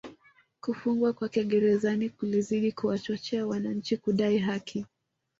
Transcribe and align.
Kufungwa 0.61 1.13
kwake 1.13 1.43
Gerezani 1.43 2.09
kulizidi 2.09 2.71
kuwachochea 2.71 3.45
wananchi 3.47 3.97
kudai 3.97 4.37
haki 4.39 4.85